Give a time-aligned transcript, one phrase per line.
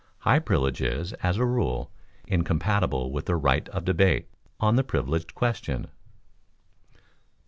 [0.21, 1.91] High privilege is, as a rule,
[2.25, 4.27] incompatible with the right of debate
[4.59, 5.89] on the privileged question.